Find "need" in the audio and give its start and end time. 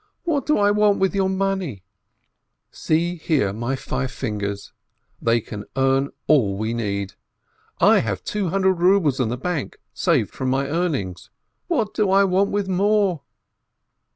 6.73-7.13